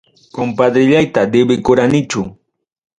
Compadrellayta 0.37 1.21
debekuranichu. 1.31 2.21